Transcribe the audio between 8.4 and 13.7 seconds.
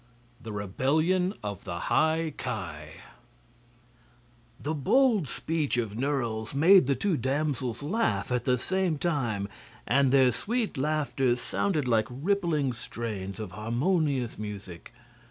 the same time, and their sweet laughter sounded like rippling strains of